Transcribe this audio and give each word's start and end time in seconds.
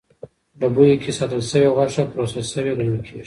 ډبیو 0.59 1.01
کې 1.03 1.11
ساتل 1.17 1.41
شوې 1.49 1.67
غوښه 1.75 2.03
د 2.05 2.09
پروسس 2.13 2.45
شوې 2.53 2.71
ګڼل 2.79 2.99
کېږي. 3.05 3.19